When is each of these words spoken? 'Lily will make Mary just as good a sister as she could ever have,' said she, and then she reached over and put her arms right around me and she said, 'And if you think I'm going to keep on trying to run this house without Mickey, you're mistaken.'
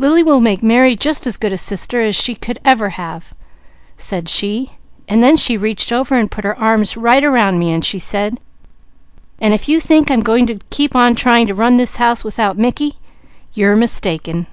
'Lily 0.00 0.24
will 0.24 0.40
make 0.40 0.60
Mary 0.60 0.96
just 0.96 1.24
as 1.24 1.36
good 1.36 1.52
a 1.52 1.56
sister 1.56 2.00
as 2.00 2.16
she 2.16 2.34
could 2.34 2.58
ever 2.64 2.88
have,' 2.88 3.32
said 3.96 4.28
she, 4.28 4.72
and 5.06 5.22
then 5.22 5.36
she 5.36 5.56
reached 5.56 5.92
over 5.92 6.16
and 6.16 6.32
put 6.32 6.42
her 6.42 6.58
arms 6.58 6.96
right 6.96 7.22
around 7.22 7.56
me 7.60 7.70
and 7.70 7.84
she 7.84 8.00
said, 8.00 8.40
'And 9.40 9.54
if 9.54 9.68
you 9.68 9.78
think 9.78 10.10
I'm 10.10 10.18
going 10.18 10.48
to 10.48 10.58
keep 10.70 10.96
on 10.96 11.14
trying 11.14 11.46
to 11.46 11.54
run 11.54 11.76
this 11.76 11.98
house 11.98 12.24
without 12.24 12.58
Mickey, 12.58 12.94
you're 13.52 13.76
mistaken.' 13.76 14.48